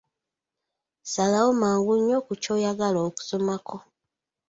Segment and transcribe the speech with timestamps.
[1.11, 3.75] Salawo mangu nnyo ku ky'oyagala okusomako.